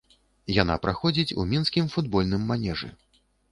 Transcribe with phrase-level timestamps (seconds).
[0.61, 2.93] Яна праходзіць у мінскім футбольным манежы.